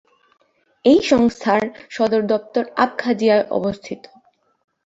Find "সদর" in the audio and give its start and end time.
1.89-2.21